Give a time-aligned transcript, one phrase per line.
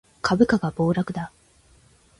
[0.23, 1.31] 株価が暴落だ